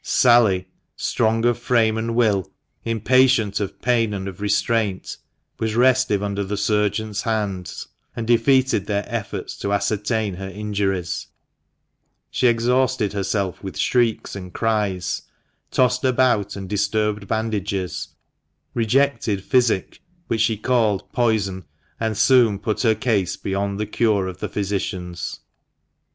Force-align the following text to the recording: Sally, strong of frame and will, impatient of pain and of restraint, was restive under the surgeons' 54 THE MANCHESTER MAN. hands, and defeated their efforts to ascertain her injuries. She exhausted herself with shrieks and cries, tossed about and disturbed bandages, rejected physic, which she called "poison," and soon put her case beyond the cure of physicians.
Sally, 0.03 0.65
strong 0.95 1.45
of 1.45 1.59
frame 1.59 1.95
and 1.95 2.15
will, 2.15 2.49
impatient 2.83 3.59
of 3.59 3.79
pain 3.83 4.15
and 4.15 4.27
of 4.27 4.41
restraint, 4.41 5.17
was 5.59 5.75
restive 5.75 6.23
under 6.23 6.43
the 6.43 6.57
surgeons' 6.57 7.19
54 7.19 7.31
THE 7.33 7.37
MANCHESTER 7.37 7.49
MAN. 7.51 7.55
hands, 7.55 7.87
and 8.15 8.27
defeated 8.27 8.85
their 8.87 9.05
efforts 9.07 9.55
to 9.57 9.71
ascertain 9.71 10.33
her 10.37 10.49
injuries. 10.49 11.27
She 12.31 12.47
exhausted 12.47 13.13
herself 13.13 13.63
with 13.63 13.77
shrieks 13.77 14.35
and 14.35 14.51
cries, 14.51 15.21
tossed 15.69 16.03
about 16.03 16.55
and 16.55 16.67
disturbed 16.67 17.27
bandages, 17.27 18.07
rejected 18.73 19.43
physic, 19.43 19.99
which 20.25 20.41
she 20.41 20.57
called 20.57 21.11
"poison," 21.11 21.65
and 21.99 22.17
soon 22.17 22.57
put 22.57 22.81
her 22.81 22.95
case 22.95 23.37
beyond 23.37 23.79
the 23.79 23.85
cure 23.85 24.25
of 24.25 24.39
physicians. 24.39 25.41